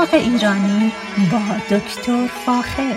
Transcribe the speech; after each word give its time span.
باغ 0.00 0.14
ایرانی 0.14 0.92
با 1.32 1.76
دکتر 1.76 2.26
فاخر. 2.46 2.96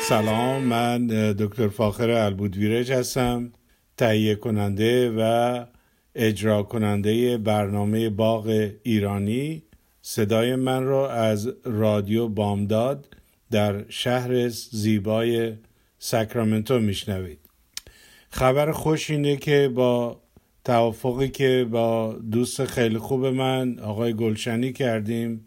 سلام 0.00 0.62
من 0.62 1.06
دکتر 1.32 1.68
فاخر 1.68 2.10
البودویرج 2.10 2.92
هستم 2.92 3.52
تهیه 3.96 4.34
کننده 4.34 5.10
و 5.18 5.64
اجرا 6.14 6.62
کننده 6.62 7.38
برنامه 7.38 8.10
باغ 8.10 8.70
ایرانی. 8.82 9.62
صدای 10.02 10.56
من 10.56 10.84
را 10.84 11.10
از 11.12 11.48
رادیو 11.64 12.28
بامداد 12.28 13.16
در 13.50 13.84
شهر 13.88 14.48
زیبای 14.48 15.52
ساکرامنتو 15.98 16.78
میشنوید. 16.78 17.38
خبر 18.30 18.72
خوش 18.72 19.10
اینه 19.10 19.36
که 19.36 19.70
با 19.74 20.20
توافقی 20.68 21.28
که 21.28 21.66
با 21.70 22.16
دوست 22.30 22.64
خیلی 22.64 22.98
خوب 22.98 23.26
من 23.26 23.78
آقای 23.78 24.14
گلشنی 24.14 24.72
کردیم. 24.72 25.44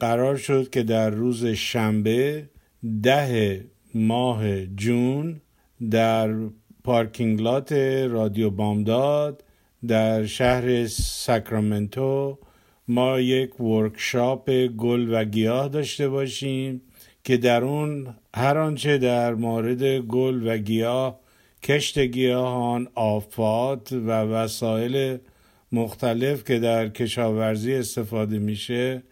قرار 0.00 0.36
شد 0.36 0.70
که 0.70 0.82
در 0.82 1.10
روز 1.10 1.46
شنبه 1.46 2.48
ده 3.02 3.64
ماه 3.94 4.66
جون 4.66 5.40
در 5.90 6.34
پارکینگ 6.84 7.40
لات 7.40 7.72
رادیو 8.10 8.50
بامداد 8.50 9.44
در 9.88 10.26
شهر 10.26 10.86
ساکرامنتو 10.86 12.38
ما 12.88 13.20
یک 13.20 13.60
ورکشاپ 13.60 14.50
گل 14.66 15.14
و 15.14 15.24
گیاه 15.24 15.68
داشته 15.68 16.08
باشیم 16.08 16.82
که 17.24 17.36
در 17.36 17.64
اون 17.64 18.14
هر 18.34 18.58
آنچه 18.58 18.98
در 18.98 19.34
مورد 19.34 19.98
گل 19.98 20.46
و 20.46 20.58
گیاه 20.58 21.20
کشت 21.62 21.98
گیاهان 21.98 22.88
آفات 22.94 23.92
و 23.92 24.10
وسایل 24.10 25.18
مختلف 25.72 26.44
که 26.44 26.58
در 26.58 26.88
کشاورزی 26.88 27.74
استفاده 27.74 28.38
میشه 28.38 29.02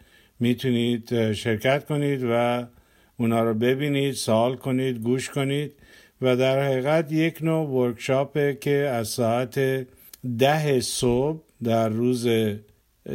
می‌تونید 0.40 1.32
شرکت 1.32 1.84
کنید 1.86 2.20
و 2.30 2.66
اونا 3.16 3.44
رو 3.44 3.54
ببینید 3.54 4.14
سوال 4.14 4.56
کنید 4.56 4.98
گوش 4.98 5.30
کنید 5.30 5.72
و 6.22 6.36
در 6.36 6.62
حقیقت 6.62 7.12
یک 7.12 7.42
نوع 7.42 7.68
ورکشاپه 7.68 8.58
که 8.60 8.70
از 8.70 9.08
ساعت 9.08 9.86
ده 10.38 10.80
صبح 10.80 11.40
در 11.62 11.88
روز 11.88 12.28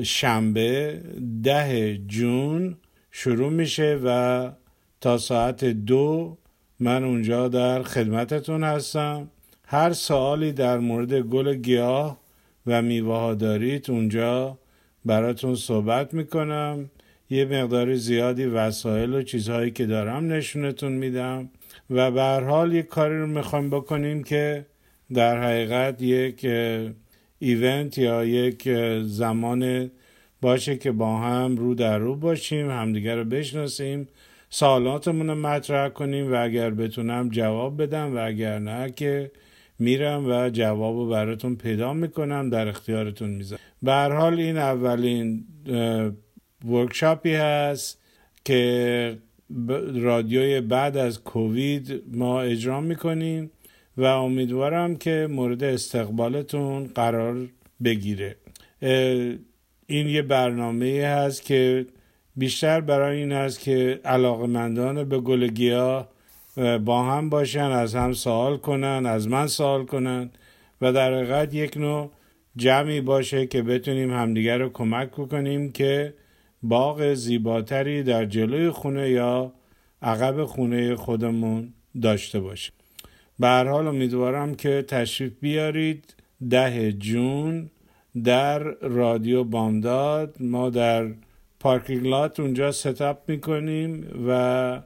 شنبه 0.03 1.02
ده 1.44 1.97
جون 2.08 2.78
شروع 3.11 3.50
میشه 3.50 4.00
و 4.06 4.50
تا 5.02 5.17
ساعت 5.17 5.66
دو 5.66 6.38
من 6.82 7.04
اونجا 7.04 7.48
در 7.48 7.84
خدمتتون 7.84 8.64
هستم. 8.64 9.28
هر 9.66 9.94
سوالی 9.94 10.52
در 10.52 10.78
مورد 10.78 11.14
گل 11.14 11.56
گیاه 11.56 12.18
و 12.68 12.82
میوه 12.82 13.16
ها 13.16 13.34
دارید 13.34 13.92
اونجا 13.92 14.58
براتون 15.06 15.56
صحبت 15.56 16.14
می‌کنم. 16.14 16.90
یه 17.30 17.46
مقدار 17.46 17.96
زیادی 17.96 18.46
وسایل 18.46 19.14
و 19.14 19.22
چیزهایی 19.22 19.72
که 19.72 19.86
دارم 19.86 20.32
نشونتون 20.34 20.92
میدم. 20.92 21.50
و 21.90 22.12
به 22.12 22.22
هر 22.22 22.44
حال 22.44 22.74
یک 22.74 22.88
کاری 22.88 23.20
رو 23.20 23.28
می‌خوایم 23.28 23.70
بکنیم 23.70 24.24
که 24.24 24.66
در 25.14 25.44
حقیقت 25.44 26.02
یک 26.02 26.48
ایونت 27.40 27.98
یا 27.98 28.26
یک 28.26 28.70
زمان 29.02 29.92
باشه 30.42 30.78
که 30.78 30.92
با 30.92 31.18
هم 31.18 31.58
رو 31.58 31.76
در 31.76 31.98
رو 31.98 32.16
باشیم 32.16 32.70
همدیگر 32.70 33.16
رو 33.16 33.24
بشناسیم 33.24 34.08
سوالاتمون 34.53 35.27
رو 35.27 35.35
مطرح 35.35 35.89
کنیم 35.89 36.31
و 36.33 36.44
اگر 36.44 36.69
بتونم 36.69 37.30
جواب 37.30 37.81
بدم 37.81 38.16
و 38.16 38.25
اگر 38.25 38.59
نه 38.59 38.91
که 38.91 39.31
میرم 39.80 40.25
و 40.30 40.49
جواب 40.49 40.95
رو 40.95 41.09
براتون 41.09 41.55
پیدا 41.55 41.94
می‌کنم 41.94 42.49
در 42.49 42.67
اختیارتون 42.67 43.29
می‌ذارم. 43.29 43.61
به 43.84 43.94
حال 43.94 44.40
این 44.40 44.57
اولین 44.57 45.45
ورکشاپی 46.66 47.34
هست 47.34 48.01
که 48.45 49.17
رادیوی 49.94 50.61
بعد 50.61 50.97
از 50.97 51.23
کووید 51.23 52.03
ما 52.13 52.41
اجرا 52.41 52.81
می‌کنیم 52.81 53.51
و 53.97 54.03
امیدوارم 54.03 54.95
که 54.95 55.28
مورد 55.31 55.63
استقبالتون 55.63 56.88
قرار 56.88 57.47
بگیره. 57.84 58.35
این 59.88 60.07
یه 60.07 60.22
برنامه 60.22 61.03
هست 61.06 61.45
که 61.45 61.85
بیشتر 62.36 62.81
برای 62.81 63.18
این 63.18 63.31
است 63.31 63.59
که 63.59 64.00
علاقمندان 64.06 65.03
به 65.03 65.19
گل 65.19 65.47
گیاه 65.47 66.08
با 66.86 67.03
هم 67.03 67.30
باشن 67.30 67.72
از 67.72 67.96
هم 67.96 68.14
سوال 68.14 68.58
کنن 68.58 69.06
از 69.06 69.28
من 69.28 69.47
سوال 69.47 69.86
کنن 69.86 70.30
و 70.81 70.94
در 70.94 71.14
حقیقت 71.14 71.53
یک 71.53 71.78
نوع 71.78 72.12
جمعی 72.56 73.02
باشه 73.02 73.47
که 73.47 73.62
بتونیم 73.62 74.14
همدیگر 74.14 74.58
رو 74.58 74.70
کمک 74.70 75.09
بکنیم 75.12 75.72
که 75.72 76.14
باغ 76.64 77.14
زیباتری 77.14 78.03
در 78.03 78.25
جلوی 78.25 78.70
خونه 78.70 79.09
یا 79.09 79.52
عقب 80.02 80.46
خونه 80.46 80.96
خودمون 80.96 81.74
داشته 82.02 82.40
باشیم. 82.40 82.74
به 83.40 83.47
حال 83.47 83.88
امیدوارم 83.88 84.56
که 84.56 84.86
تشریف 84.88 85.31
بیارید. 85.41 86.16
ده 86.50 86.91
جون 86.91 87.70
در 88.24 88.59
رادیو 88.81 89.44
بامداد 89.44 90.36
ما 90.40 90.70
در 90.70 91.08
پارکینگ 91.61 92.07
لات 92.07 92.39
اونجا 92.39 92.72
ستاپ 92.72 93.17
می‌کنیم 93.27 94.07
و 94.27 94.81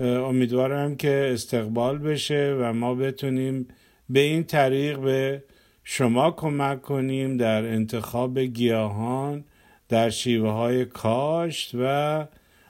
امیدوارم 0.00 0.96
که 0.96 1.30
استقبال 1.32 1.98
بشه 1.98 2.56
و 2.60 2.72
ما 2.72 2.94
بتونیم 2.94 3.68
به 4.10 4.20
این 4.20 4.44
طریق 4.44 4.98
به 4.98 5.42
شما 5.84 6.30
کمک 6.30 6.82
کنیم 6.82 7.36
در 7.36 7.64
انتخاب 7.64 8.38
گیاهان 8.38 9.44
در 9.88 10.10
شیوه 10.10 10.50
های 10.50 10.84
کاشت 10.84 11.70
و 11.74 12.26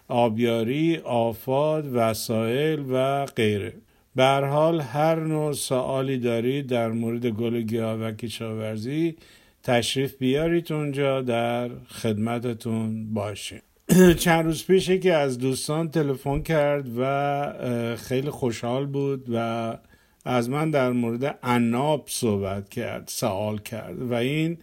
آبیاری، 0.08 0.96
آفاد، 1.04 1.90
وسایل 1.94 2.84
و 2.90 3.26
غیره. 3.26 3.72
به 4.16 4.25
حال 4.25 4.80
هر 4.80 5.14
نوع 5.14 5.52
سوالی 5.52 6.19
دارید 6.19 6.66
در 6.66 6.88
مورد 6.88 7.26
گل 7.26 7.60
گیاه 7.60 8.00
و 8.00 8.12
کشاورزی 8.12 9.16
تشریف 9.62 10.16
بیارید 10.16 10.72
اونجا 10.72 11.22
در 11.22 11.70
خدمتتون 11.88 13.14
باشیم. 13.14 13.62
چند 14.24 14.44
روز 14.44 14.66
پیشه 14.66 14.98
که 14.98 15.14
از 15.14 15.38
دوستان 15.38 15.91
تلفن 15.91 16.42
کرد 16.42 16.86
و 16.98 17.96
خیلی 17.96 18.30
خوشحال 18.30 18.86
بود 18.86 19.26
و 19.34 19.76
از 20.24 20.50
من 20.50 20.70
در 20.70 20.92
مورد 20.92 21.38
عناب 21.42 22.04
صحبت 22.06 22.69
کرد 22.69 23.04
سوال 23.08 23.58
کرد 23.58 24.02
و 24.02 24.14
این 24.14 24.58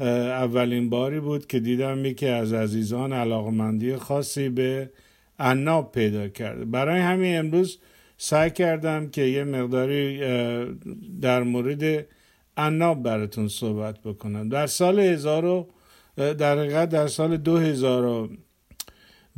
اولین 0.00 0.90
باری 0.90 1.20
بود 1.20 1.46
که 1.46 1.60
دیدم 1.60 2.04
یکی 2.04 2.26
از 2.26 2.52
عزیزان 2.52 3.12
علاقمندی 3.12 3.96
خاصی 3.96 4.48
به 4.48 4.90
عناب 5.38 5.92
پیدا 5.92 6.28
کرده 6.28 6.64
برای 6.64 7.00
همین 7.00 7.38
امروز 7.38 7.78
سعی 8.16 8.50
کردم 8.50 9.10
که 9.10 9.22
یه 9.22 9.44
مقداری 9.44 10.20
در 11.20 11.42
مورد 11.42 12.06
عناب 12.58 13.02
براتون 13.02 13.48
صحبت 13.48 14.00
بکنم. 14.00 14.48
در 14.48 14.66
سال 14.66 15.00
هزار 15.00 15.66
در 16.16 16.58
حقیقت 16.58 16.88
در 16.88 17.06
سال 17.06 17.36
دو 17.36 17.56
هزار 17.56 18.28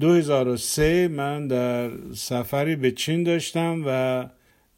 2003 0.01 1.09
من 1.09 1.49
در 1.49 1.91
سفری 2.15 2.77
به 2.77 2.91
چین 2.91 3.23
داشتم 3.23 3.83
و 3.87 4.25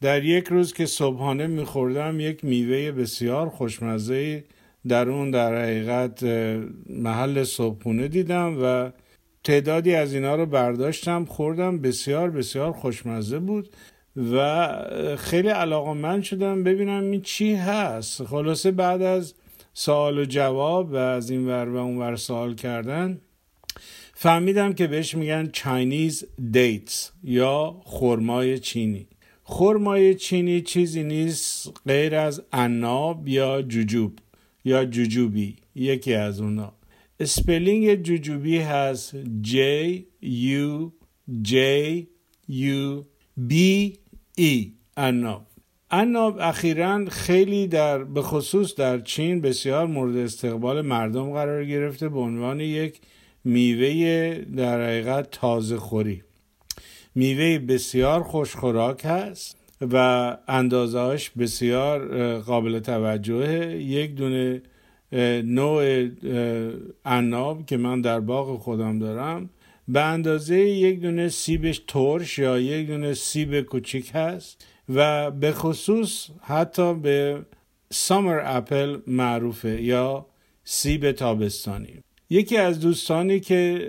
در 0.01 0.23
یک 0.23 0.47
روز 0.47 0.73
که 0.73 0.85
صبحانه 0.85 1.47
میخوردم 1.47 2.19
یک 2.19 2.45
میوه 2.45 2.91
بسیار 2.91 3.49
خوشمزه 3.49 4.43
در 4.87 5.09
اون 5.09 5.31
در 5.31 5.63
حقیقت 5.63 6.23
محل 6.89 7.43
صبحونه 7.43 8.07
دیدم 8.07 8.57
و 8.63 8.91
تعدادی 9.43 9.95
از 9.95 10.13
اینا 10.13 10.35
رو 10.35 10.45
برداشتم 10.45 11.25
خوردم 11.25 11.79
بسیار 11.79 12.29
بسیار 12.29 12.71
خوشمزه 12.71 13.39
بود. 13.39 13.69
و 14.17 14.67
خیلی 15.17 15.47
علاقه 15.47 15.93
من 15.93 16.21
شدم 16.21 16.63
ببینم 16.63 17.11
این 17.11 17.21
چی 17.21 17.53
هست. 17.53 18.23
خلاصه 18.23 18.71
بعد 18.71 19.01
از 19.01 19.33
سوال 19.73 20.17
و 20.17 20.25
جواب 20.25 20.91
و 20.91 20.95
از 20.95 21.29
این 21.29 21.47
ور 21.47 21.69
و 21.69 21.75
اون 21.75 21.97
ور 21.97 22.15
سوال 22.15 22.55
کردن 22.55 23.21
فهمیدم 24.13 24.73
که 24.73 24.87
بهش 24.87 25.15
میگن 25.15 25.49
چاینیز 25.53 26.25
دیتس 26.51 27.11
یا 27.23 27.81
خرمای 27.85 28.59
چینی. 28.59 29.07
خرمای 29.43 30.15
چینی 30.15 30.61
چیزی 30.61 31.03
نیست 31.03 31.71
غیر 31.87 32.15
از 32.15 32.43
عناب 32.53 33.27
یا 33.27 33.61
جوجوب 33.61 34.19
یا 34.65 34.85
jujube 34.85 35.55
یکی 35.75 36.13
از 36.13 36.41
اونا. 36.41 36.73
spelling 37.19 37.95
jujube 37.95 38.57
هست 38.57 39.15
J 39.43 39.57
U 40.23 40.91
J 41.43 41.55
U 42.49 43.03
B 43.49 43.53
E 44.39 44.71
عناب. 44.97 45.45
عناب 45.91 46.37
اخیرا 46.39 47.05
خیلی 47.05 47.67
در 47.67 48.03
به 48.03 48.21
خصوص 48.21 48.75
در 48.75 48.99
چین 48.99 49.41
بسیار 49.41 49.87
مورد 49.87 50.15
استقبال 50.15 50.81
مردم 50.81 51.33
قرار 51.33 51.65
گرفته 51.65 52.09
به 52.09 52.19
عنوان 52.19 52.59
یک 52.59 53.01
میوه 53.43 54.35
در 54.55 54.85
حقیقت 54.85 55.31
تازه 55.31 55.77
خوری. 55.77 56.23
میوه 57.15 57.59
بسیار 57.59 58.23
خوشخوراک 58.23 59.01
هست 59.05 59.57
و 59.81 60.37
اندازهاش 60.47 61.29
بسیار 61.29 62.39
قابل 62.39 62.79
توجهه. 62.79 63.81
یک 63.81 64.15
دونه 64.15 64.61
نوع 65.43 66.07
عناب 67.05 67.65
که 67.65 67.77
من 67.77 68.01
در 68.01 68.19
باغ 68.19 68.59
خودم 68.59 68.99
دارم 68.99 69.49
به 69.87 70.01
اندازه 70.01 70.59
یک 70.59 70.99
دونه 70.99 71.29
سیبش 71.29 71.81
ترش 71.87 72.39
یا 72.39 72.59
یک 72.59 72.87
دونه 72.87 73.13
سیب 73.13 73.61
کوچیک 73.61 74.11
هست 74.13 74.67
و 74.95 75.31
به 75.31 75.51
خصوص 75.51 76.29
حتی 76.41 76.93
به 76.93 77.45
سامر 77.91 78.41
اپل 78.45 78.97
معروفه 79.07 79.81
یا 79.81 80.25
سیب 80.63 81.11
تابستانی. 81.11 82.03
یکی 82.29 82.57
از 82.57 82.79
دوستانی 82.79 83.39
که 83.39 83.87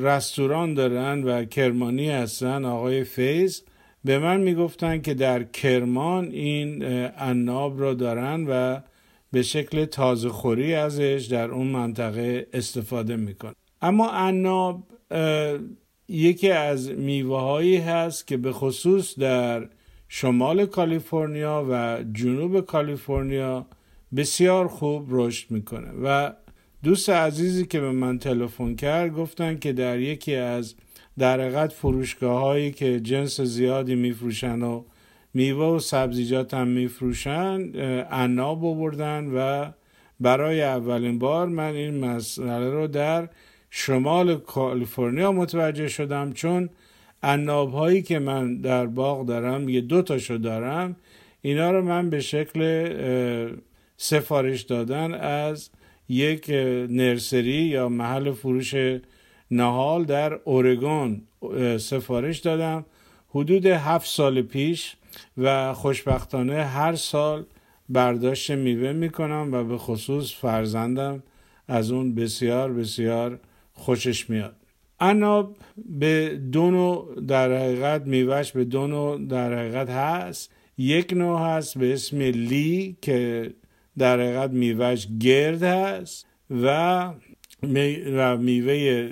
رستوران 0.00 0.74
دارن 0.74 1.22
و 1.22 1.44
کرمانی 1.44 2.10
هستن 2.10 2.64
آقای 2.64 3.04
فیض 3.04 3.60
به 4.04 4.18
من 4.18 4.40
می‌گفتن 4.40 5.00
که 5.00 5.14
در 5.14 5.42
کرمان 5.42 6.24
این 6.24 6.84
عناب 7.04 7.78
رو 7.78 7.94
دارن 7.94 8.46
و 8.48 8.80
به 9.32 9.42
شکل 9.42 9.84
تازه 9.84 10.28
خوری 10.28 10.74
ازش 10.74 11.28
در 11.30 11.50
اون 11.50 11.66
منطقه 11.66 12.46
استفاده 12.52 13.16
میکن 13.16 13.52
اما 13.82 14.10
عناب 14.10 14.82
یکی 16.08 16.50
از 16.50 16.90
میوه 16.90 17.40
هایی 17.40 17.76
هست 17.76 18.26
که 18.26 18.36
به 18.36 18.52
خصوص 18.52 19.18
در 19.18 19.68
شمال 20.08 20.66
کالیفرنیا 20.66 21.66
و 21.70 22.04
جنوب 22.12 22.60
کالیفرنیا 22.60 23.66
بسیار 24.16 24.68
خوب 24.68 25.06
رشد 25.08 25.50
می‌کنه. 25.50 25.90
و 26.02 26.32
دوست 26.82 27.10
عزیزی 27.10 27.66
که 27.66 27.80
به 27.80 27.90
من 27.90 28.18
تلفن 28.18 28.74
کرد 28.74 29.14
گفتن 29.14 29.58
که 29.58 29.72
در 29.72 29.98
یکی 29.98 30.34
از 30.34 30.74
در 31.18 31.40
حقیقت 31.40 31.72
فروشگاه 31.72 32.40
هایی 32.40 32.70
که 32.70 33.00
جنس 33.00 33.40
زیادی 33.40 33.94
میفروشن 33.94 34.62
و 34.62 34.84
میوه 35.34 35.64
و 35.64 35.78
سبزیجات 35.78 36.54
هم 36.54 36.68
میفروشن 36.68 37.70
عناب 38.10 38.60
بردن 38.60 39.26
و 39.34 39.70
برای 40.20 40.62
اولین 40.62 41.18
بار 41.18 41.46
من 41.46 41.74
این 41.74 42.04
مسئله 42.04 42.70
رو 42.70 42.86
در 42.86 43.28
شمال 43.78 44.36
کالیفرنیا 44.36 45.32
متوجه 45.32 45.88
شدم 45.88 46.32
چون 46.32 46.68
عناب 47.22 47.72
هایی 47.72 48.02
که 48.02 48.18
من 48.18 48.56
در 48.56 48.86
باغ 48.86 49.26
دارم 49.26 49.68
یه 49.68 49.80
دو 49.80 50.02
تاشو 50.02 50.36
دارم 50.36 50.96
اینا 51.42 51.70
رو 51.70 51.82
من 51.82 52.10
به 52.10 52.20
شکل 52.20 52.60
سفارش 53.96 54.62
دادن 54.62 55.14
از 55.14 55.70
یک 56.08 56.50
نرسری 56.90 57.52
یا 57.52 57.88
محل 57.88 58.32
فروش 58.32 58.74
نهال 59.50 60.04
در 60.04 60.32
اورگون 60.44 61.22
سفارش 61.78 62.38
دادم. 62.38 62.84
حدود 63.28 63.66
هفت 63.66 64.08
سال 64.08 64.42
پیش 64.42 64.96
و 65.38 65.74
خوشبختانه 65.74 66.64
هر 66.64 66.94
سال 66.94 67.44
برداشت 67.88 68.50
میوه 68.50 68.92
می‌کنم 68.92 69.48
و 69.52 69.64
به 69.64 69.78
خصوص 69.78 70.34
فرزندم 70.34 71.22
از 71.68 71.90
اون 71.90 72.14
بسیار 72.14 72.72
بسیار 72.72 73.38
خوشش 73.76 74.30
میاد. 74.30 74.56
عناب 75.00 75.56
به 75.76 76.40
دو 76.52 76.70
نوع 76.70 77.20
در 77.28 77.56
حقیقت 77.56 78.02
میوهش 78.02 78.52
به 78.52 78.64
دو 78.64 78.86
نوع 78.86 79.26
در 79.26 79.58
حقیقت 79.58 79.90
هست. 79.90 80.52
یک 80.78 81.12
نوع 81.12 81.40
هست 81.40 81.78
به 81.78 81.92
اسم 81.92 82.18
لی 82.18 82.96
که 83.02 83.50
در 83.98 84.20
حقیقت 84.20 84.50
میوهش 84.50 85.08
گرد 85.20 85.62
هست 85.62 86.26
و 86.62 87.10
میوه 88.38 89.08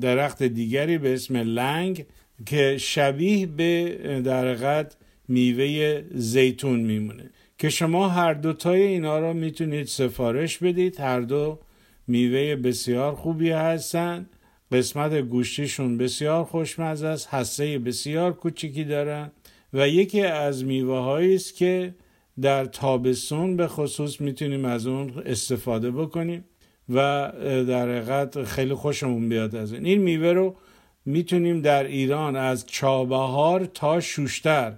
درخت 0.00 0.42
دیگری 0.42 0.98
به 0.98 1.14
اسم 1.14 1.36
لنگ 1.36 2.06
که 2.46 2.78
شبیه 2.78 3.46
به 3.46 3.98
در 4.24 4.48
حقیقت 4.48 4.96
میوه 5.28 6.02
زیتون 6.14 6.80
میمونه. 6.80 7.30
که 7.58 7.70
شما 7.70 8.08
هر 8.08 8.34
دوتای 8.34 8.82
اینا 8.82 9.18
را 9.18 9.32
می‌تونید 9.32 9.86
سفارش 9.86 10.58
بدید. 10.58 11.00
هر 11.00 11.20
دو 11.20 11.58
میوه 12.06 12.56
بسیار 12.56 13.14
خوبی 13.14 13.50
هستن. 13.50 14.26
قسمت 14.72 15.14
گوشتیشون 15.14 15.98
بسیار 15.98 16.44
خوشمزه 16.44 17.06
است. 17.06 17.28
هسته 17.28 17.78
بسیار 17.78 18.32
کوچیکی 18.32 18.84
دارن. 18.84 19.30
و 19.72 19.88
یکی 19.88 20.22
از 20.22 20.64
میوه 20.64 21.06
است 21.34 21.56
که 21.56 21.94
در 22.40 22.64
تابستون 22.64 23.56
به 23.56 23.66
خصوص 23.68 24.20
می‌تونیم 24.20 24.64
از 24.64 24.86
اون 24.86 25.22
استفاده 25.26 25.90
بکنیم 25.90 26.44
و 26.88 27.32
در 27.68 27.88
حقیقت 27.88 28.44
خیلی 28.44 28.74
خوشمون 28.74 29.28
بیاد 29.28 29.56
از 29.56 29.72
این. 29.72 29.86
این 29.86 30.00
میوه 30.00 30.32
رو 30.32 30.56
می‌تونیم 31.04 31.60
در 31.60 31.84
ایران 31.84 32.36
از 32.36 32.66
چابهار 32.66 33.64
تا 33.64 34.00
شوشتر 34.00 34.74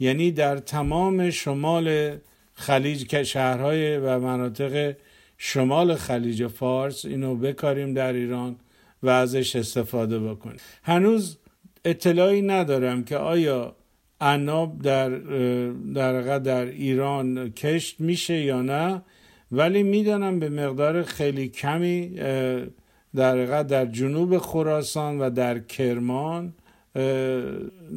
یعنی 0.00 0.32
در 0.32 0.56
تمام 0.56 1.30
شمال 1.30 2.16
خلیج 2.54 3.06
که 3.06 3.24
شهرهای 3.24 3.98
و 3.98 4.18
مناطق 4.18 4.96
شمال 5.38 5.94
خلیج 5.94 6.46
فارس 6.46 7.04
اینو 7.04 7.34
بکاریم 7.34 7.94
در 7.94 8.12
ایران 8.12 8.56
و 9.02 9.08
ازش 9.08 9.56
استفاده 9.56 10.18
بکنیم. 10.18 10.58
هنوز 10.82 11.38
اطلاعی 11.84 12.42
ندارم 12.42 13.04
که 13.04 13.16
آیا 13.16 13.76
عناب 14.20 14.82
در 14.82 15.08
در 15.94 16.38
در 16.38 16.64
ایران 16.64 17.50
کشت 17.50 18.00
میشه 18.00 18.34
یا 18.34 18.62
نه 18.62 19.02
ولی 19.52 19.82
می‌دانم 19.82 20.38
به 20.38 20.48
مقدار 20.48 21.02
خیلی 21.02 21.48
کمی 21.48 22.08
در 23.14 23.62
در 23.62 23.86
جنوب 23.86 24.38
خراسان 24.38 25.18
و 25.18 25.30
در 25.30 25.58
کرمان 25.58 26.52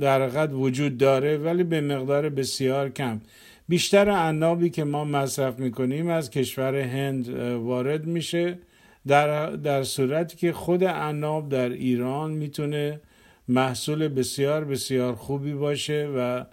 در 0.01 0.47
وجود 0.47 0.97
داره 0.97 1.37
ولی 1.37 1.63
به 1.63 1.81
مقدار 1.81 2.29
بسیار 2.29 2.89
کم. 2.89 3.21
بیشتر 3.67 4.09
عنابی 4.09 4.69
که 4.69 4.83
ما 4.83 5.05
مصرف 5.05 5.59
می‌کنیم 5.59 6.09
از 6.09 6.29
کشور 6.29 6.75
هند 6.75 7.29
وارد 7.55 8.05
میشه. 8.05 8.59
در, 9.07 9.49
در 9.49 9.83
صورتی 9.83 10.37
که 10.37 10.53
خود 10.53 10.83
عناب 10.83 11.49
در 11.49 11.69
ایران 11.69 12.31
می‌تونه 12.31 13.01
محصول 13.47 14.07
بسیار 14.07 14.65
بسیار 14.65 15.15
خوبی 15.15 15.53
باشه 15.53 16.09
و 16.17 16.45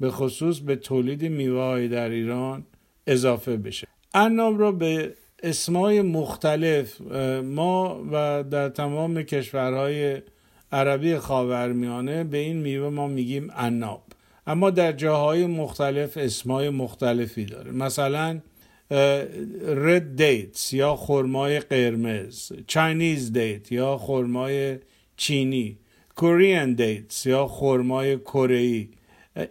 به 0.00 0.10
خصوص 0.10 0.58
به 0.58 0.76
تولید 0.76 1.24
میوه 1.24 1.88
در 1.88 2.08
ایران 2.08 2.66
اضافه 3.06 3.56
بشه. 3.56 3.86
عناب 4.14 4.60
را 4.60 4.72
به 4.72 5.14
اسمای 5.42 6.02
مختلف 6.02 7.00
ما 7.44 8.04
و 8.12 8.44
در 8.50 8.68
تمام 8.68 9.22
کشورهای 9.22 10.22
عربی 10.72 11.16
خاورمیانه 11.16 12.24
به 12.24 12.38
این 12.38 12.56
میوه 12.56 12.88
ما 12.88 13.08
میگیم 13.08 13.50
عناب. 13.56 14.02
اما 14.46 14.70
در 14.70 14.92
جاهای 14.92 15.46
مختلف 15.46 16.16
اسمای 16.16 16.70
مختلفی 16.70 17.44
داره. 17.44 17.72
مثلا 17.72 18.40
رد 19.66 20.16
دیتس 20.16 20.72
یا 20.72 20.96
خرمای 20.96 21.60
قرمز 21.60 22.52
چاینیز 22.66 23.32
دیت 23.32 23.72
یا 23.72 23.98
خرمای 23.98 24.78
چینی 25.16 25.78
کورین 26.16 26.74
دیتس 26.74 27.26
یا 27.26 27.46
خرمای 27.46 28.16
کره 28.18 28.88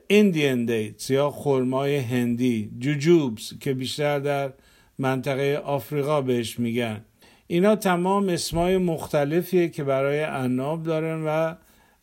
ایندین 0.08 0.66
دیتس 0.66 1.10
یا 1.10 1.32
خرمای 1.32 1.98
هندی 1.98 2.72
جوجوبس 2.80 3.54
که 3.60 3.74
بیشتر 3.74 4.20
در 4.20 4.54
منطقه 5.00 5.62
آفریقا 5.66 6.22
بهش 6.22 6.60
میگن. 6.60 7.06
اینا 7.48 7.76
تمام 7.76 8.30
اسمای 8.30 8.78
مختلفیه 8.78 9.70
که 9.70 9.84
برای 9.84 10.20
عناب 10.24 10.84
دارن 10.84 11.24
و 11.26 11.56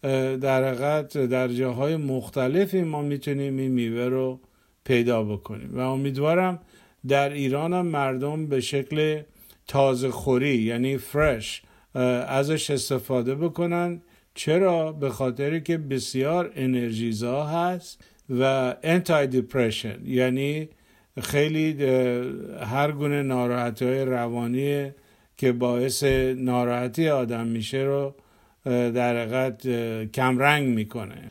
در 0.02 0.64
حقیقت 0.64 1.18
در 1.18 1.48
جاهای 1.48 1.96
مختلفی 1.96 2.82
ما 2.82 3.02
می‌تونیم 3.02 3.56
این 3.56 3.70
میوه 3.70 4.04
رو 4.04 4.40
پیدا 4.84 5.22
بکنیم. 5.22 5.70
و 5.72 5.78
امیدوارم 5.78 6.58
در 7.08 7.28
ایران 7.28 7.72
هم 7.72 7.86
مردم 7.86 8.46
به 8.46 8.60
شکل 8.60 9.22
تازه 9.68 10.10
خوری 10.10 10.56
یعنی 10.56 10.96
fresh 10.96 11.62
ازش 12.28 12.70
استفاده 12.70 13.34
بکنن. 13.34 14.02
چرا؟ 14.34 14.92
به 14.92 15.10
خاطری 15.10 15.60
که 15.60 15.78
بسیار 15.78 16.52
انرژیزا 16.56 17.44
هست 17.44 18.04
و 18.30 18.74
anti 18.82 19.26
depression 19.26 19.96
یعنی 20.06 20.68
خیلی 21.20 21.84
هر 22.60 22.92
گونه 22.92 23.22
ناراحتی 23.22 23.94
روانی 23.94 24.90
که 25.36 25.52
باعث 25.52 26.04
ناراحتی 26.36 27.08
آدم 27.08 27.46
میشه 27.46 27.78
رو 27.78 28.14
در 28.64 29.22
حقیقت 29.22 29.66
کمرنگ 30.12 30.68
می‌کنه. 30.68 31.30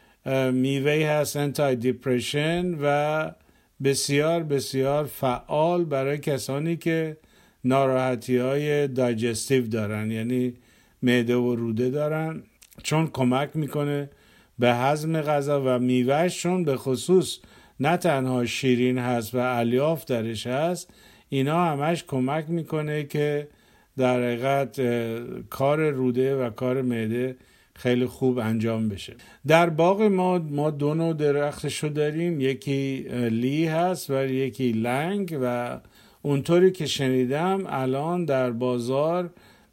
میوه 0.51 1.05
هست 1.05 1.38
anti 1.38 1.75
depression 1.75 2.75
و 2.81 3.31
بسیار 3.83 4.43
بسیار 4.43 5.05
فعال 5.05 5.85
برای 5.85 6.17
کسانی 6.17 6.77
که 6.77 7.17
ناراحتی 7.63 8.38
های 8.38 8.88
دایجستیو 8.88 9.67
دارن 9.67 10.11
یعنی 10.11 10.53
معده 11.01 11.35
و 11.35 11.55
روده 11.55 11.89
دارن. 11.89 12.43
چون 12.83 13.07
کمک 13.07 13.50
می‌کنه 13.53 14.09
به 14.59 14.73
هضم 14.73 15.21
غذا 15.21 15.61
و 15.65 15.79
میوهشون 15.79 16.63
به 16.63 16.77
خصوص 16.77 17.39
نه 17.79 17.97
تنها 17.97 18.45
شیرین 18.45 18.97
هست 18.97 19.35
و 19.35 19.38
الیاف 19.38 20.05
درش 20.05 20.47
هست 20.47 20.93
اینا 21.29 21.65
همش 21.65 22.03
کمک 22.03 22.50
می‌کنه 22.50 23.03
که 23.03 23.47
در 24.01 24.17
حقیقت 24.24 24.81
کار 25.50 25.89
روده 25.89 26.36
و 26.36 26.50
کار 26.50 26.81
معده 26.81 27.36
خیلی 27.75 28.05
خوب 28.05 28.38
انجام 28.38 28.89
بشه. 28.89 29.13
در 29.48 29.70
باغ 29.70 30.01
ما 30.01 30.38
ما 30.39 30.70
دو 30.70 30.93
نوع 30.93 31.13
درختشو 31.13 31.88
داریم. 31.88 32.41
یکی 32.41 33.05
لی 33.29 33.65
هست 33.65 34.10
و 34.10 34.25
یکی 34.25 34.72
لنگ 34.72 35.38
و 35.41 35.79
اونطوری 36.22 36.72
که 36.72 36.86
شنیدم 36.86 37.63
الان 37.67 38.25
در 38.25 38.51
بازار 38.51 39.29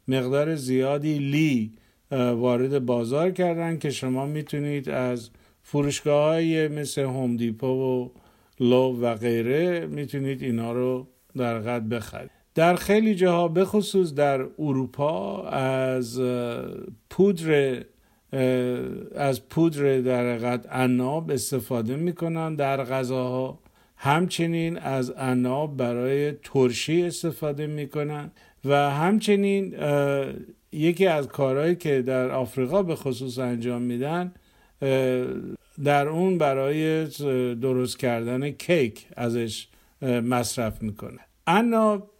مقدار 0.07 0.55
زیادی 0.55 1.17
لی 1.19 1.71
وارد 2.11 2.85
بازار 2.85 3.31
کردن 3.31 3.77
که 3.77 3.89
شما 3.89 4.25
می‌تونید 4.25 4.89
از 4.89 5.29
فروشگاه 5.63 6.23
های 6.23 6.67
مثل 6.67 7.01
هومدیپو 7.01 7.67
و 7.67 8.09
لو 8.59 9.01
و 9.01 9.15
غیره 9.15 9.85
می‌تونید 9.85 10.43
اینا 10.43 10.71
رو 10.73 11.07
در 11.37 11.59
قد 11.59 11.89
بخرید. 11.89 12.38
در 12.55 12.75
خیلی 12.75 13.15
جاها 13.15 13.47
بخصوص 13.47 14.13
در 14.13 14.45
اروپا 14.59 15.43
از 15.49 16.21
پودر 17.09 17.83
از 19.15 19.49
پودر 19.49 19.99
در 19.99 20.37
قد 20.37 20.67
عناب 20.67 21.31
استفاده 21.31 21.95
می‌کنن. 21.95 22.55
در 22.55 22.83
غذاها 22.83 23.59
همچنین 23.97 24.77
از 24.77 25.11
عناب 25.11 25.77
برای 25.77 26.31
ترشی 26.31 27.03
استفاده 27.03 27.67
می‌کنن. 27.67 28.31
و 28.65 28.89
همچنین 28.89 29.75
یکی 30.71 31.07
از 31.07 31.27
کارهایی 31.27 31.75
که 31.75 32.01
در 32.01 32.31
آفریقا 32.31 32.83
به 32.83 32.95
خصوص 32.95 33.39
انجام 33.39 33.81
میدن 33.81 34.33
در 35.83 36.07
اون 36.07 36.37
برای 36.37 37.05
درست 37.55 37.99
کردن 37.99 38.49
کیک 38.49 39.07
ازش 39.17 39.67
مصرف 40.01 40.81
می‌کنه 40.81 41.19
عناب 41.47 42.11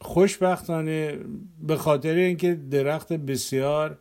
خوشبختانه 0.00 1.18
به 1.62 1.76
خاطر 1.76 2.14
اینکه 2.14 2.54
درخت 2.54 3.12
بسیار 3.12 3.98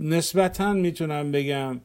نسبتا 0.00 0.72
می‌تونم 0.72 1.32
بگم 1.32 1.80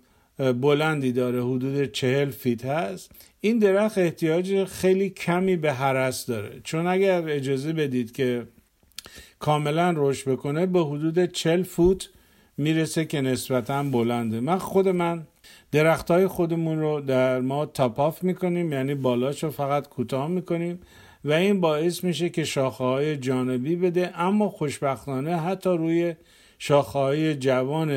بلندی 0.61 1.11
داره 1.11 1.43
حدود 1.43 1.91
چهل 1.91 2.29
فیت 2.29 2.65
هست. 2.65 3.11
این 3.41 3.59
درخت 3.59 3.97
احتیاج 3.97 4.63
خیلی 4.63 5.09
کمی 5.09 5.55
به 5.55 5.73
حرس 5.73 6.25
داره. 6.25 6.61
چون 6.63 6.87
اگر 6.87 7.29
اجازه 7.29 7.73
بدید 7.73 8.11
که 8.11 8.47
کاملا 9.39 9.93
رشد 9.97 10.31
بکنه 10.31 10.65
به 10.65 10.79
حدود 10.79 11.25
چل 11.25 11.63
فوت 11.63 12.09
می‌رسه 12.57 13.05
که 13.05 13.21
نسبتا 13.21 13.83
بلنده. 13.83 14.39
من 14.39 14.57
خود 14.57 14.87
من 14.87 15.27
درخت 15.71 16.11
های 16.11 16.27
خودمون 16.27 16.79
رو 16.79 17.01
در 17.01 17.39
ما 17.39 17.65
تاپاف 17.65 18.23
می‌کنیم 18.23 18.71
یعنی 18.71 18.95
بالاش 18.95 19.43
رو 19.43 19.49
فقط 19.49 19.87
کوتاه 19.87 20.27
می‌کنیم. 20.27 20.79
و 21.23 21.31
این 21.31 21.61
باعث 21.61 22.03
میشه 22.03 22.29
که 22.29 22.43
شاخه 22.43 22.83
های 22.83 23.17
جانبی 23.17 23.75
بده 23.75 24.19
اما 24.19 24.49
خوشبختانه 24.49 25.37
حتی 25.37 25.69
روی 25.69 26.15
شاخه 26.59 26.99
های 26.99 27.35
جوان 27.35 27.91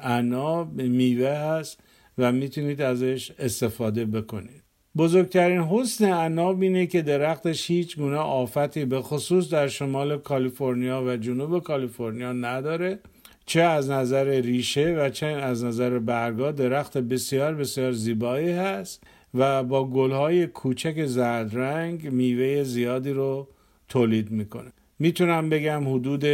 عناب 0.00 0.72
میوه 0.82 1.28
هست 1.30 1.80
و 2.18 2.32
می‌تونید 2.32 2.82
ازش 2.82 3.32
استفاده 3.38 4.04
بکنید. 4.04 4.62
بزرگترین 4.96 5.60
حسن 5.60 6.12
عناب 6.12 6.62
اینه 6.62 6.86
که 6.86 7.02
درختش 7.02 7.70
هیچ 7.70 7.96
گونه 7.96 8.16
آفتی 8.16 8.84
به 8.84 9.02
خصوص 9.02 9.50
در 9.50 9.68
شمال 9.68 10.18
کالیفرنیا 10.18 11.02
و 11.06 11.16
جنوب 11.16 11.62
کالیفرنیا 11.62 12.32
نداره 12.32 12.98
چه 13.46 13.60
از 13.60 13.90
نظر 13.90 14.24
ریشه 14.24 14.94
و 14.98 15.08
چه 15.08 15.26
از 15.26 15.64
نظر 15.64 15.98
برگا 15.98 16.52
درخت 16.52 16.98
بسیار 16.98 17.54
بسیار 17.54 17.92
زیبایی 17.92 18.50
هست. 18.50 19.02
و 19.34 19.62
با 19.62 19.88
گلهای 19.90 20.46
کوچک 20.46 21.04
زرد 21.06 21.56
رنگ 21.56 22.08
میوه 22.08 22.62
زیادی 22.62 23.10
رو 23.10 23.48
تولید 23.88 24.30
می‌کنه. 24.30 24.72
می‌تونم 24.98 25.50
بگم 25.50 25.94
حدود 25.94 26.24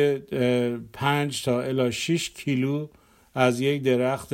پنج 0.93 1.45
تا 1.45 1.63
الا 1.63 1.91
6 1.91 2.31
کیلو 2.31 2.87
از 3.35 3.61
یک 3.61 3.83
درخت 3.83 4.29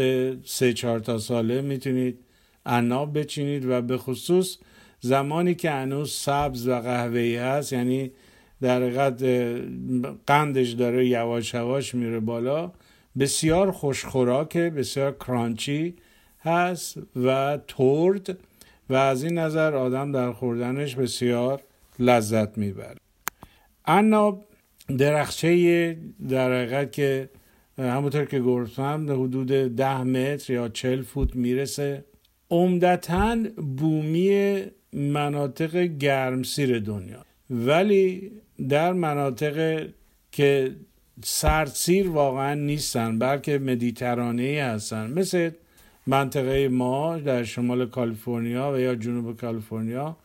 سه 0.47 0.73
چهار 0.73 1.01
تا 1.01 1.19
ساله 1.19 1.61
می‌تونید 1.61 2.19
عناب 2.67 3.19
بچینید 3.19 3.65
و 3.65 3.83
به 3.83 3.99
خصوص 3.99 4.59
زمانی 5.01 5.55
که 5.55 5.71
هنوز 5.71 6.13
سبز 6.13 6.69
و 6.69 6.81
قهوه‌ای 6.81 7.37
هست 7.37 7.73
یعنی 7.73 8.11
در 8.61 8.83
حقیقت 8.83 9.25
قندش 10.27 10.71
داره 10.71 11.09
یواش 11.09 11.55
یواش 11.55 11.95
میره 11.95 12.21
بالا 12.21 12.73
بسیار 13.19 13.71
خوشخوراکه 13.71 14.71
بسیار 14.71 15.13
کرانچی 15.13 15.95
هست 16.41 16.99
و 17.25 17.59
ترد. 17.69 18.39
و 18.91 18.95
از 18.95 19.25
این 19.25 19.39
نظر 19.39 19.75
آدم 19.75 20.13
در 20.13 20.33
خوردنش 20.33 20.95
بسیار 20.95 21.61
لذت 21.99 22.59
می‌بره. 22.59 22.97
عناب 23.85 24.45
درخچه 24.99 25.97
در 26.29 26.53
حقیقت 26.53 26.93
که 26.93 27.29
همونطور 27.79 28.25
که 28.25 28.41
گفتم 28.41 29.23
حدود 29.23 29.77
ده 29.77 30.03
متر 30.03 30.53
یا 30.53 30.69
چل 30.69 31.03
فوت 31.03 31.37
می‌رسه. 31.37 32.05
عمدتا 32.51 33.37
بومی 33.77 34.63
مناطق 34.93 35.77
گرمسیر 35.77 36.79
دنیا. 36.79 37.25
ولی 37.51 38.33
در 38.69 38.93
مناطق 38.93 39.87
که 40.33 40.77
سردسیر 41.25 42.09
واقعا 42.09 42.55
نیستن 42.55 43.19
بلکه 43.19 43.59
مدیترانه 43.59 44.63
هستن. 44.63 45.11
مثل 45.11 45.51
منطقه 46.07 46.69
ما 46.69 47.19
در 47.19 47.45
شمال 47.45 47.87
کالیفرنیا 47.87 48.73
و 48.73 48.79
یا 48.79 48.95
جنوب 48.95 49.37
کالیفرنیا 49.37 50.17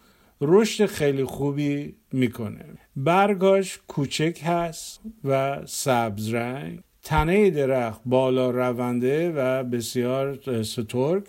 رشد 0.42 0.86
خیلی 0.86 1.24
خوبی 1.24 1.96
می‌کنه. 2.12 2.66
برگاش 2.96 3.80
کوچک 3.88 4.42
هست 4.44 5.02
و 5.24 5.62
سبز 5.66 6.34
رنگ 6.34 6.80
تنه 7.04 7.50
درخت 7.50 8.02
بالا 8.06 8.50
رونده 8.52 9.34
و 9.36 9.64
بسیار 9.64 10.40
سترگ 10.64 11.24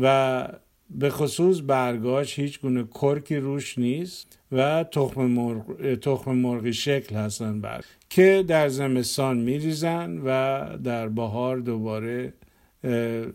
و 0.00 0.48
به 0.90 1.10
خصوص 1.10 1.60
برگاش 1.66 2.38
هیچ 2.38 2.60
گونه 2.60 2.84
کرکی 2.84 3.36
روش 3.36 3.78
نیست 3.78 4.38
و 4.52 4.84
تخم, 4.84 5.22
مرغ، 5.22 5.94
تخم 5.94 6.32
مرغی 6.36 6.72
شکل 6.72 7.16
هستن 7.16 7.60
برگ 7.60 7.84
که 8.10 8.44
در 8.48 8.68
زمستان 8.68 9.38
میریزن 9.38 10.18
و 10.24 10.68
در 10.78 11.08
بهار 11.08 11.58
دوباره 11.58 12.32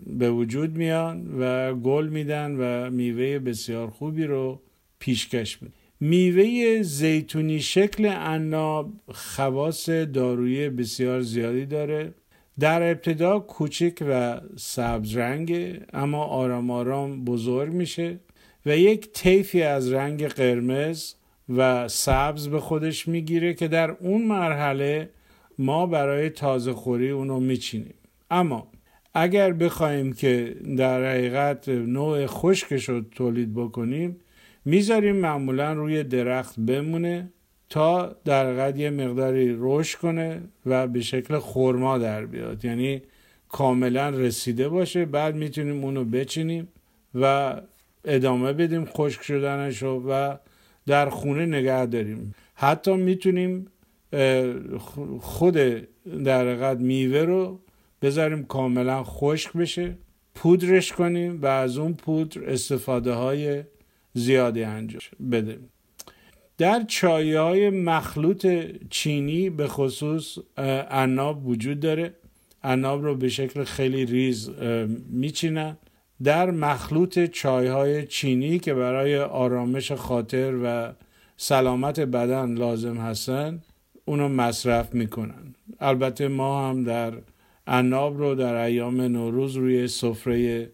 به 0.07 0.31
وجود 0.31 0.77
میان 0.77 1.39
و 1.39 1.73
گل 1.73 2.07
میدن 2.07 2.55
و 2.59 2.89
میوه 2.89 3.39
بسیار 3.39 3.89
خوبی 3.89 4.23
رو 4.23 4.61
پیشکش 4.99 5.61
میده 5.61 5.75
میوه 5.99 6.81
زیتونی 6.81 7.59
شکل 7.59 8.05
عناب 8.05 8.93
خواص 9.11 9.89
دارویی 9.89 10.69
بسیار 10.69 11.21
زیادی 11.21 11.65
داره. 11.65 12.13
در 12.59 12.91
ابتدا 12.91 13.39
کوچک 13.39 14.03
و 14.09 14.41
سبز 14.55 15.17
رنگه 15.17 15.79
اما 15.93 16.23
آرام 16.23 16.71
آرام 16.71 17.25
بزرگ 17.25 17.73
میشه 17.73 18.19
و 18.65 18.77
یک 18.77 19.11
طیفی 19.11 19.61
از 19.61 19.91
رنگ 19.91 20.25
قرمز 20.27 21.13
و 21.49 21.87
سبز 21.87 22.47
به 22.47 22.59
خودش 22.59 23.07
می‌گیره 23.07 23.53
که 23.53 23.67
در 23.67 23.91
اون 23.91 24.21
مرحله 24.21 25.09
ما 25.57 25.85
برای 25.85 26.29
تازه 26.29 26.73
خوری 26.73 27.09
اونو 27.09 27.39
میچینیم. 27.39 27.93
اما 28.31 28.70
اگر 29.13 29.53
بخوایم 29.53 30.13
که 30.13 30.55
در 30.77 31.11
حقیقت 31.11 31.69
نوع 31.69 32.25
خشکش 32.25 32.89
رو 32.89 33.01
تولید 33.01 33.53
بکنیم 33.53 34.19
می‌ذاریم 34.65 35.15
معمولا 35.15 35.73
روی 35.73 36.03
درخت 36.03 36.59
بمونه 36.59 37.29
تا 37.69 38.15
در 38.25 38.53
قد 38.53 38.77
یه 38.77 38.89
مقداری 38.89 39.55
رشد 39.59 39.97
کنه 39.97 40.41
و 40.65 40.87
به 40.87 41.01
شکل 41.01 41.37
خورما 41.37 41.97
در 41.97 42.25
بیاد. 42.25 42.65
یعنی 42.65 43.01
کاملا 43.49 44.09
رسیده 44.09 44.69
باشه 44.69 45.05
بعد 45.05 45.35
می‌تونیم 45.35 45.83
اونو 45.83 46.05
بچینیم 46.05 46.67
و 47.15 47.55
ادامه 48.05 48.53
بدیم 48.53 48.85
خشک 48.85 49.21
شدنش 49.21 49.83
رو 49.83 50.09
و 50.09 50.35
در 50.87 51.09
خونه 51.09 51.45
نگه 51.45 51.85
داریم. 51.85 52.35
حتی 52.55 52.95
می‌تونیم 52.95 53.67
خود 55.19 55.57
در 56.23 56.55
قد 56.55 56.79
میوه 56.79 57.19
رو 57.19 57.59
بذاریم 58.01 58.43
کاملا 58.43 59.03
خشک 59.03 59.53
بشه 59.53 59.97
پودرش 60.35 60.93
کنیم 60.93 61.41
و 61.41 61.45
از 61.45 61.77
اون 61.77 61.93
پودر 61.93 62.49
استفاده 62.49 63.13
های 63.13 63.63
زیادی 64.13 64.63
انجام 64.63 65.01
بده 65.31 65.59
در 66.61 66.83
چای 66.83 67.33
های 67.33 67.69
مخلوط 67.69 68.47
چینی 68.89 69.49
به 69.49 69.67
خصوص 69.67 70.37
عناب 70.91 71.47
وجود 71.47 71.79
داره. 71.79 72.13
عناب 72.63 73.03
رو 73.03 73.15
به 73.15 73.29
شکل 73.29 73.63
خیلی 73.63 74.05
ریز 74.05 74.49
میچینن. 75.09 75.77
در 76.23 76.51
مخلوط 76.51 77.19
چای 77.19 77.67
های 77.67 78.07
چینی 78.07 78.59
که 78.59 78.73
برای 78.73 79.17
آرامش 79.19 79.91
خاطر 79.91 80.53
و 80.63 80.93
سلامت 81.37 81.99
بدن 81.99 82.53
لازم 82.53 82.97
هستن 82.97 83.61
اونو 84.05 84.29
مصرف 84.29 84.93
می‌کنن. 84.93 85.55
البته 85.79 86.27
ما 86.27 86.69
هم 86.69 86.83
در 86.83 87.13
عناب 87.67 88.17
رو 88.17 88.35
در 88.35 88.55
ایام 88.55 89.01
نوروز 89.01 89.55
روی 89.55 89.87
سفره 89.87 90.69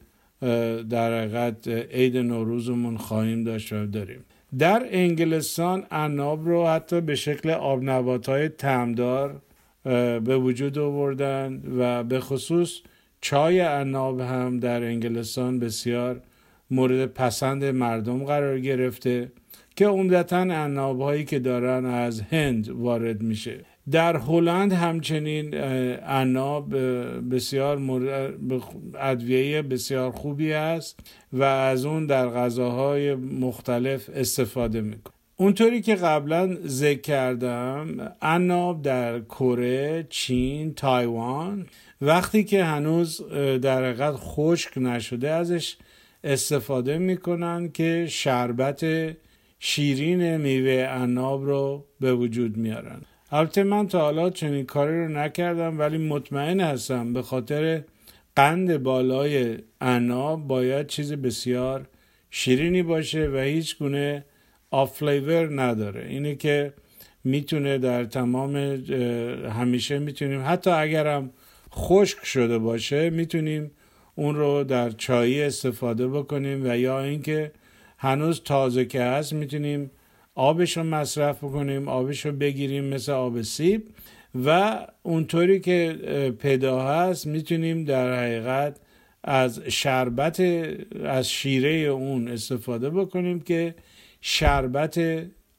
در 0.90 1.20
حقیقت 1.20 1.68
عید 1.68 2.18
نوروزمون 2.18 2.98
خواهیم 2.98 3.44
داشت 3.44 3.74
و 3.74 3.86
داریم. 3.86 4.26
در 4.58 4.88
انگلستان 4.90 5.86
عناب 5.92 6.48
رو 6.48 6.68
حتی 6.68 7.02
به 7.02 7.16
شکل 7.16 7.50
آب 7.50 7.84
نبات 7.84 8.30
های 8.30 8.50
تمدار 8.50 9.42
به 10.20 10.38
وجود 10.38 10.78
آوردن 10.78 11.62
و 11.78 12.04
به 12.04 12.20
خصوص 12.20 12.80
چای 13.22 13.60
عناب 13.60 14.20
هم 14.20 14.60
در 14.60 14.84
انگلستان 14.84 15.60
بسیار 15.60 16.22
مورد 16.72 17.06
پسند 17.06 17.66
مردم 17.66 18.24
قرار 18.24 18.60
گرفته 18.60 19.32
که 19.76 19.88
عمدتا 19.88 20.38
عناب 20.38 21.02
هایی 21.02 21.26
که 21.26 21.40
دارن 21.40 21.86
از 21.86 22.22
هند 22.22 22.70
وارد 22.70 23.22
میشه. 23.22 23.66
در 23.92 24.18
هلند 24.18 24.74
همچنین 24.74 25.56
عناب 26.04 26.76
بسیار 27.34 27.82
ادویه 29.00 29.62
بسیار 29.62 30.12
خوبی 30.12 30.54
است 30.54 31.00
و 31.34 31.44
از 31.44 31.86
اون 31.86 32.06
در 32.06 32.30
غذاهای 32.30 33.16
مختلف 33.16 34.10
استفاده 34.14 34.82
می‌کنه. 34.82 35.14
اونطوری 35.36 35.82
که 35.82 35.96
قبلا 35.96 36.58
ذکر 36.66 37.02
کردم 37.02 38.12
عناب 38.22 38.82
در 38.82 39.20
کره، 39.20 40.08
چین، 40.10 40.74
تایوان 40.74 41.68
وقتی 42.02 42.44
که 42.44 42.64
هنوز 42.64 43.22
در 43.62 43.84
حقیقت 43.84 44.14
خشک 44.18 44.78
نشده 44.78 45.30
ازش 45.30 45.78
استفاده 46.24 46.98
می‌کنن 46.98 47.72
که 47.72 48.06
شربت 48.10 48.86
شیرین 49.60 50.38
میوه 50.38 50.88
عناب 50.90 51.46
رو 51.46 51.86
به 52.00 52.14
وجود 52.14 52.58
میارن. 52.58 53.02
البته 53.32 53.64
من 53.64 53.88
تا 53.88 54.00
حالا 54.00 54.30
چنین 54.30 54.66
کاری 54.66 55.06
رو 55.06 55.08
نکردم 55.08 55.80
ولی 55.80 55.98
مطمئن 55.98 56.60
هستم 56.60 57.14
به 57.14 57.22
خاطر 57.22 57.82
قند 58.36 58.78
بالای 58.78 59.58
عناب 59.82 60.48
باید 60.48 60.88
چیز 60.88 61.14
بسیار 61.14 61.88
شیرینی 62.32 62.84
باشه 62.84 63.30
و 63.34 63.38
هیچ 63.38 63.78
گونه 63.78 64.26
آفلیور 64.72 65.62
نداره. 65.62 66.06
اینه 66.10 66.36
که 66.36 66.74
می‌تونه 67.24 67.78
در 67.78 68.04
تمام 68.04 68.56
همیشه 69.60 70.00
می‌تونیم 70.00 70.44
حتی 70.46 70.70
اگرم 70.70 71.30
خشک 71.72 72.26
شده 72.26 72.58
باشه 72.58 73.10
می‌تونیم 73.10 73.72
اون 74.16 74.36
رو 74.36 74.64
در 74.64 74.90
چایی 74.90 75.42
استفاده 75.42 76.08
بکنیم 76.08 76.70
و 76.70 76.78
یا 76.78 77.02
اینکه 77.02 77.52
هنوز 77.98 78.42
تازه 78.44 78.86
که 78.86 79.02
هست 79.02 79.34
می‌تونیم 79.34 79.92
آبش 80.38 80.78
رو 80.78 80.84
مصرف 80.84 81.44
بکنیم 81.44 81.88
آبش 81.88 82.26
رو 82.26 82.32
بگیریم 82.32 82.84
مثل 82.84 83.12
آب 83.12 83.42
سیب 83.42 83.84
و 84.46 84.80
اونطوری 85.04 85.60
که 85.60 85.94
پیدا 86.40 86.82
هست 86.82 87.28
می‌تونیم 87.28 87.84
در 87.84 88.20
حقیقت 88.20 88.80
از 89.24 89.60
شربت 89.60 90.40
از 91.04 91.30
شیره 91.30 91.70
اون 91.70 92.28
استفاده 92.28 92.90
بکنیم 92.90 93.40
که 93.40 93.76
شربت 94.22 95.00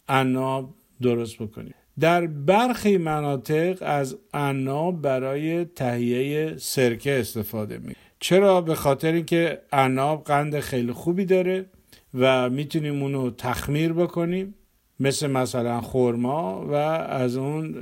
عناب 0.09 0.75
درست 1.03 1.43
بکنیم. 1.43 1.75
در 2.01 2.27
برخی 2.27 2.99
مناطق 2.99 3.79
از 3.81 4.19
عناب 4.35 5.03
برای 5.03 5.65
تهیه 5.65 6.55
سرکه 6.57 7.21
استفاده 7.21 7.79
می 7.79 7.95
چرا؟ 8.21 8.61
به 8.61 8.75
خاطر 8.75 9.13
اینکه 9.13 9.61
عناب 9.73 10.25
قند 10.25 10.61
خیلی 10.61 10.93
خوبی 10.93 11.25
داره 11.25 11.67
و 12.15 12.51
می‌تونیم 12.51 13.03
اونو 13.03 13.31
تخمیر 13.31 13.93
بکنیم. 13.93 14.55
مثل 15.01 15.27
مثلا 15.31 15.81
خورما 15.81 16.67
و 16.67 16.75
از 16.75 17.37
اون 17.37 17.73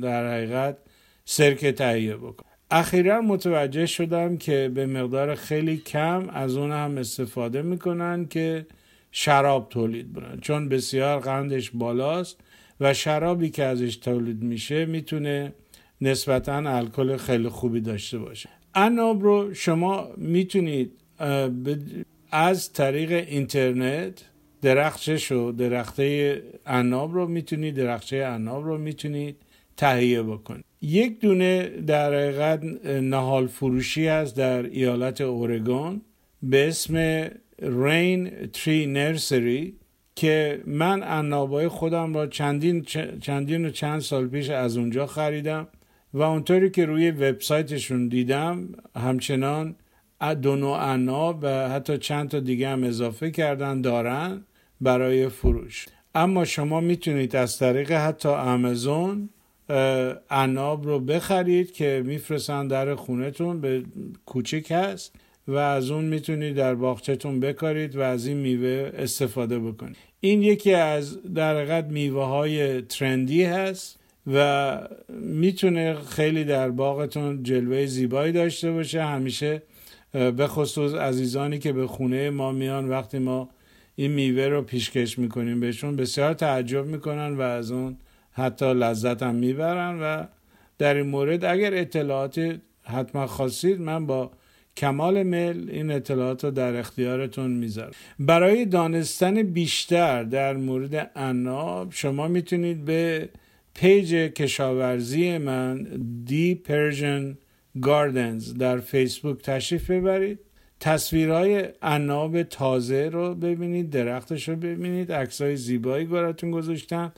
در 0.00 0.34
حقیقت 0.34 0.76
سرکه 1.24 1.72
تهیه 1.72 2.16
بکنیم 2.16 2.52
اخیرا 2.70 3.20
متوجه 3.20 3.86
شدم 3.86 4.36
که 4.36 4.70
به 4.74 4.86
مقدار 4.86 5.34
خیلی 5.34 5.76
کم 5.76 6.28
از 6.28 6.56
اون 6.56 6.72
هم 6.72 6.98
استفاده 6.98 7.62
می‌کنن 7.62 8.26
که 8.28 8.66
شراب 9.10 9.68
تولید 9.68 10.14
کنن 10.14 10.40
چون 10.40 10.68
بسیار 10.68 11.20
قندش 11.20 11.70
بالاست 11.70 12.40
و 12.80 12.94
شرابی 12.94 13.50
که 13.50 13.64
ازش 13.64 13.96
تولید 13.96 14.42
میشه 14.42 14.86
می‌تونه 14.86 15.52
نسبتا 16.00 16.56
الکل 16.56 17.16
خیلی 17.16 17.48
خوبی 17.48 17.80
داشته 17.80 18.18
باشه. 18.18 18.48
عناب 18.74 19.22
رو 19.22 19.54
شما 19.54 20.08
می‌تونید 20.16 20.92
از 22.30 22.72
طریق 22.72 23.12
اینترنت 23.28 24.24
درختش 24.62 25.32
و 25.32 25.52
درخته 25.52 26.42
عناب 26.66 27.14
رو 27.14 27.26
می‌تونید 27.26 27.74
درخچه 27.74 28.26
عناب 28.26 28.64
رو 28.64 28.78
می‌تونید 28.78 29.36
تهیه 29.76 30.22
بکنید 30.22 30.64
یک 30.82 31.20
دونه 31.20 31.68
در 31.68 32.14
حقیقت 32.14 32.64
نهال 32.86 33.46
فروشی 33.46 34.06
هست 34.06 34.36
در 34.36 34.62
ایالت 34.62 35.20
اورگون 35.20 36.02
به 36.42 36.68
اسم 36.68 37.26
رین 37.62 38.30
تری 38.52 38.86
نرسری 38.86 39.76
که 40.14 40.62
من 40.66 41.02
عنابای 41.02 41.68
خودم 41.68 42.14
را 42.14 42.26
چندین 42.26 42.82
چندین 43.20 43.66
و 43.66 43.70
چند 43.70 44.00
سال 44.00 44.28
پیش 44.28 44.50
از 44.50 44.76
اونجا 44.76 45.06
خریدم 45.06 45.68
و 46.14 46.22
اونطوری 46.22 46.70
که 46.70 46.86
روی 46.86 47.10
وبسایتشون 47.10 48.08
دیدم 48.08 48.68
همچنان 48.96 49.76
دو 50.42 50.56
نوع 50.56 50.92
عناب 50.92 51.38
و 51.42 51.68
حتی 51.68 51.98
چند 51.98 52.28
تا 52.28 52.40
دیگه 52.40 52.68
هم 52.68 52.84
اضافه 52.84 53.30
کردن 53.30 53.80
دارن. 53.80 54.44
برای 54.82 55.28
فروش. 55.28 55.86
اما 56.14 56.44
شما 56.44 56.80
می‌تونید 56.80 57.36
از 57.36 57.58
طریق 57.58 57.92
حتی 57.92 58.28
آمازون 58.28 59.28
عناب 60.30 60.86
رو 60.86 61.00
بخرید 61.00 61.72
که 61.72 62.02
میفرستن 62.06 62.68
در 62.68 62.94
خونتون 62.94 63.60
به 63.60 63.82
کوچیک 64.26 64.70
هست 64.70 65.14
و 65.48 65.56
از 65.56 65.90
اون 65.90 66.04
می‌تونید 66.04 66.56
در 66.56 66.74
باغچهتون 66.74 67.40
بکارید 67.40 67.96
و 67.96 68.00
از 68.00 68.26
این 68.26 68.36
میوه 68.36 68.92
استفاده 68.94 69.58
بکنید. 69.58 69.96
این 70.20 70.42
یکی 70.42 70.74
از 70.74 71.22
در 71.34 71.56
حقیقت 71.56 71.84
میوه 71.84 72.24
های 72.24 72.82
ترندی 72.82 73.44
هست 73.44 73.98
و 74.34 74.78
می‌تونه 75.22 75.94
خیلی 75.94 76.44
در 76.44 76.70
باغتون 76.70 77.42
جلوه 77.42 77.86
زیبایی 77.86 78.32
داشته 78.32 78.72
باشه. 78.72 79.02
همیشه 79.02 79.62
به 80.12 80.46
خصوص 80.46 80.94
عزیزانی 80.94 81.58
که 81.58 81.72
به 81.72 81.86
خونه 81.86 82.30
ما 82.30 82.52
میان 82.52 82.88
وقتی 82.88 83.18
ما 83.18 83.48
این 83.96 84.10
میوه 84.10 84.48
رو 84.48 84.62
پیشکش 84.62 85.18
می‌کنیم 85.18 85.60
بهشون. 85.60 85.96
بسیار 85.96 86.34
تعجب 86.34 86.86
می‌کنن 86.86 87.36
و 87.36 87.40
از 87.40 87.70
اون 87.70 87.96
حتی 88.32 88.74
لذت 88.74 89.22
هم 89.22 89.34
می‌برن 89.34 89.98
و 90.00 90.26
در 90.78 90.94
این 90.94 91.06
مورد 91.06 91.44
اگر 91.44 91.74
اطلاعات 91.74 92.60
حتما 92.82 93.26
خواستید 93.26 93.80
من 93.80 94.06
با 94.06 94.30
کمال 94.76 95.22
میل 95.22 95.70
این 95.70 95.90
اطلاعات 95.90 96.44
رو 96.44 96.50
در 96.50 96.76
اختیارتون 96.76 97.50
می‌ذارم. 97.50 97.92
برای 98.18 98.64
دانستن 98.64 99.42
بیشتر 99.42 100.22
در 100.22 100.56
مورد 100.56 101.10
عناب 101.16 101.92
شما 101.92 102.28
می‌تونید 102.28 102.84
به 102.84 103.28
پیج 103.74 104.14
کشاورزی 104.14 105.38
من 105.38 105.82
The 106.24 106.54
Persian 106.54 107.38
Gardens 107.82 108.54
در 108.54 108.78
فیسبوک 108.78 109.42
تشریف 109.42 109.90
ببرید. 109.90 110.38
تصویرهای 110.82 111.64
عناب 111.82 112.42
تازه 112.42 113.08
رو 113.12 113.34
ببینید 113.34 113.90
درختش 113.90 114.48
رو 114.48 114.56
ببینید 114.56 115.12
عکسای 115.12 115.56
زیبایی 115.56 116.04
براتون 116.04 116.50
گذاشتم 116.50 117.12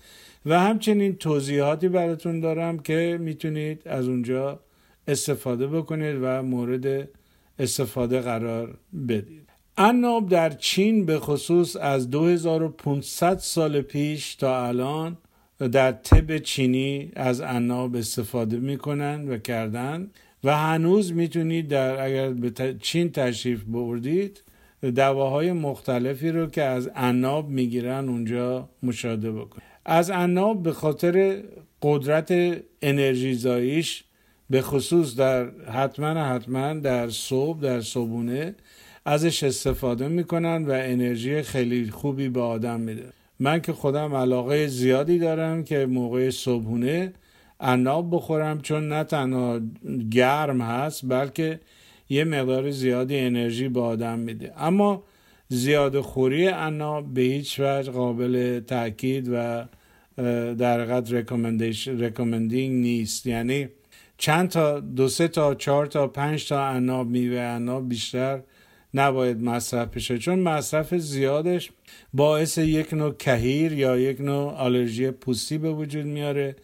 و 0.47 0.61
همچنین 0.61 1.17
توضیحاتی 1.17 1.89
براتون 1.89 2.41
دارم 2.41 2.79
که 2.79 3.19
می‌تونید 3.21 3.89
از 3.89 4.09
اونجا 4.09 4.61
استفاده 5.09 5.67
بکنید 5.67 6.17
و 6.23 6.43
مورد 6.43 7.09
استفاده 7.59 8.21
قرار 8.21 8.79
بدید. 9.09 9.49
عناب 9.79 10.29
در 10.29 10.51
چین 10.51 11.07
به 11.07 11.19
خصوص 11.19 11.77
از 11.77 12.11
2500 12.11 13.39
سال 13.39 13.81
پیش 13.81 14.35
تا 14.35 14.67
الان 14.67 15.17
در 15.73 15.93
طب 15.93 16.39
چینی 16.39 17.13
از 17.17 17.41
عناب 17.41 17.97
استفاده 17.97 18.57
می‌کنن 18.57 19.29
و 19.29 19.39
کردن. 19.39 20.11
و 20.45 20.57
هنوز 20.57 21.13
می‌تونید 21.13 21.69
در 21.69 22.05
اگر 22.05 22.31
به 22.31 22.75
چین 22.81 23.13
تشریف 23.13 23.63
بردید 23.63 24.43
دواهای 24.95 25.53
مختلفی 25.53 26.31
رو 26.31 26.47
که 26.47 26.63
از 26.63 26.91
عناب 26.95 27.49
می‌گیرن 27.49 28.09
اونجا 28.09 28.69
مشاهده 28.83 29.33
بکنید. 29.33 29.63
از 29.85 30.11
عناب 30.11 30.63
به 30.63 30.73
خاطر 30.73 31.43
قدرت 31.83 32.59
انرژی 32.83 33.35
زاییش 33.35 34.05
به 34.51 34.63
خصوص 34.63 35.17
در 35.17 35.51
حتما 35.51 36.25
حتما 36.25 36.75
در 36.75 37.11
صبح 37.11 37.61
در 37.61 37.81
صبحونه 37.81 38.55
ازش 39.05 39.43
استفاده 39.43 40.09
می‌کنن 40.09 40.65
و 40.65 40.71
انرژی 40.71 41.43
خیلی 41.43 41.91
خوبی 41.91 42.29
به 42.29 42.41
آدم 42.41 42.81
میده. 42.81 43.13
من 43.41 43.61
که 43.61 43.73
خودم 43.73 44.15
علاقه 44.15 44.67
زیادی 44.67 45.19
دارم 45.19 45.65
که 45.65 45.87
موقع 45.87 46.31
صبحونه 46.31 47.13
عناب 47.61 48.17
بخورم 48.17 48.61
چون 48.61 48.89
نه 48.89 49.05
تنها 49.05 49.61
گرم 50.11 50.61
هست 50.61 51.09
بلکه 51.09 51.61
یه 52.09 52.25
مقدار 52.25 52.71
زیادی 52.71 53.19
انرژی 53.19 53.69
به 53.69 53.81
آدم 53.81 54.19
میده. 54.19 54.53
اما 54.57 55.05
زیاد 55.49 56.01
خوری 56.01 56.47
عناب 56.47 57.15
به 57.15 57.21
هیچ 57.21 57.61
وجه 57.61 57.93
قابل 57.93 58.61
تاکید 58.61 59.29
و 59.33 59.65
در 60.55 60.81
حقیقت 60.81 61.13
recommending 61.89 62.83
نیست. 62.83 63.27
یعنی 63.27 63.69
چند 64.19 64.49
تا 64.49 64.81
دو 64.81 65.09
سه 65.09 65.29
تا 65.29 65.55
چهار 65.55 65.87
تا 65.87 66.07
پنج 66.07 66.49
تا 66.49 66.69
عناب 66.69 67.07
میوه 67.07 67.41
عناب 67.41 67.89
بیشتر 67.89 68.41
نباید 68.95 69.43
مصرف 69.43 69.89
بشه. 69.89 70.19
چون 70.19 70.39
مصرف 70.39 70.95
زیادش 70.95 71.71
باعث 72.15 72.59
یک 72.59 72.95
نوع 72.95 73.15
کهیر 73.15 73.73
یا 73.73 73.97
یک 73.97 74.21
نوع 74.21 74.53
آلرژی 74.53 75.11
پوستی 75.11 75.59
به 75.59 75.73
وجود 75.73 76.07
میاره 76.07 76.57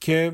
که 0.00 0.32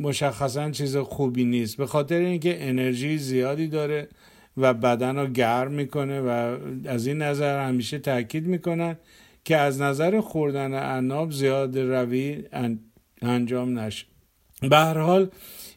مشخصا 0.00 0.70
چیز 0.70 0.96
خوبی 0.96 1.44
نیست. 1.44 1.76
به 1.76 1.86
خاطر 1.86 2.18
اینکه 2.18 2.68
انرژی 2.68 3.18
زیادی 3.18 3.68
داره 3.68 4.08
و 4.56 4.74
بدن 4.74 5.16
رو 5.16 5.26
گرم 5.26 5.72
می‌کنه 5.72 6.20
و 6.20 6.56
از 6.84 7.06
این 7.06 7.22
نظر 7.22 7.66
همیشه 7.68 7.98
تاکید 7.98 8.46
می‌کنن 8.46 8.96
که 9.44 9.56
از 9.56 9.80
نظر 9.80 10.20
خوردن 10.20 10.74
عناب 10.74 11.32
زیاد 11.32 11.78
روی 11.78 12.44
انجام 13.22 13.78
نشه. 13.78 14.06
به 14.60 14.76
هر 14.76 14.98
حال 14.98 15.28